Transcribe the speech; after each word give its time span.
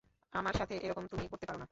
আমার 0.33 0.53
সাথে 0.53 0.73
এরকম 0.77 1.05
তুমি 1.07 1.25
করতে 1.27 1.45
পারো 1.45 1.59
না। 1.59 1.67